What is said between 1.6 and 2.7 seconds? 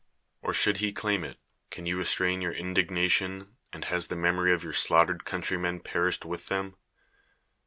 can you restrain your